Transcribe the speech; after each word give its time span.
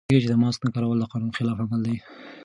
آیا 0.03 0.07
پوهېږئ 0.09 0.23
چې 0.23 0.29
د 0.31 0.35
ماسک 0.41 0.59
نه 0.65 0.69
کارول 0.75 0.97
د 0.99 1.05
قانون 1.11 1.31
خلاف 1.37 1.57
عمل 1.63 1.81
دی؟ 1.85 1.95